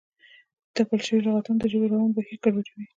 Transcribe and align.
تپل 0.75 0.99
شوي 1.07 1.19
لغتونه 1.23 1.57
د 1.59 1.65
ژبې 1.71 1.87
روان 1.91 2.09
بهیر 2.15 2.37
ګډوډوي. 2.43 2.85